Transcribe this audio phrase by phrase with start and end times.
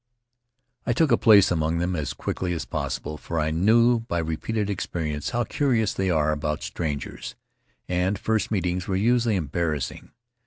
[0.83, 4.67] I took a place among them as quietly as possible, for I knew by repeated
[4.67, 7.35] experience how curious they are about strangers,
[7.87, 10.09] and first meetings were usually em barrassing.